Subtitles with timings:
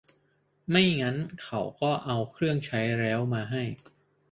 [0.69, 3.63] ไม่งั้นเขาก็เอาเครื่องใช้แล้วมาให้